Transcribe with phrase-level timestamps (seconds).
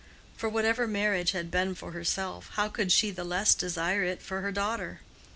[0.35, 4.41] For whatever marriage had been for herself, how could she the less desire it for
[4.41, 5.01] her daughter?